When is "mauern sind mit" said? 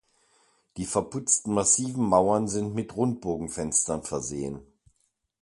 2.05-2.95